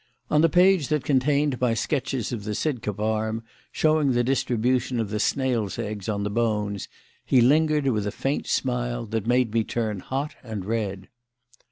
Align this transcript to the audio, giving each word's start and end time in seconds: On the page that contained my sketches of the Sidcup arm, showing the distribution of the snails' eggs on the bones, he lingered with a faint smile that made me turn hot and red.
On 0.31 0.41
the 0.41 0.49
page 0.49 0.87
that 0.87 1.03
contained 1.03 1.61
my 1.61 1.75
sketches 1.75 2.31
of 2.31 2.43
the 2.43 2.55
Sidcup 2.55 2.99
arm, 2.99 3.43
showing 3.71 4.13
the 4.13 4.23
distribution 4.23 4.99
of 4.99 5.11
the 5.11 5.19
snails' 5.19 5.77
eggs 5.77 6.09
on 6.09 6.23
the 6.23 6.31
bones, 6.31 6.87
he 7.23 7.39
lingered 7.39 7.85
with 7.85 8.07
a 8.07 8.11
faint 8.11 8.47
smile 8.47 9.05
that 9.05 9.27
made 9.27 9.53
me 9.53 9.63
turn 9.63 9.99
hot 9.99 10.33
and 10.41 10.65
red. 10.65 11.07